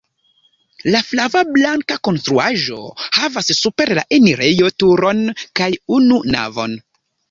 La 0.95 1.01
flava-blanka 1.09 1.99
konstruaĵo 2.09 2.81
havas 3.19 3.55
super 3.61 3.95
la 4.01 4.09
enirejo 4.21 4.75
turon 4.85 5.27
kaj 5.63 5.73
unu 6.03 6.25
navon. 6.39 6.81